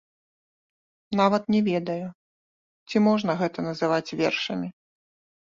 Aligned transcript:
Нават 1.19 1.43
не 1.57 1.59
ведаю, 1.69 2.07
ці 2.89 2.97
можна 3.09 3.31
гэта 3.43 3.57
называць 3.69 4.15
вершамі. 4.23 4.67